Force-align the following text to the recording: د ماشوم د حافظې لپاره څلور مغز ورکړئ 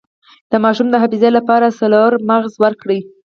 د 0.51 0.53
ماشوم 0.63 0.87
د 0.91 0.95
حافظې 1.01 1.29
لپاره 1.37 1.75
څلور 1.79 2.11
مغز 2.29 2.53
ورکړئ 2.63 2.99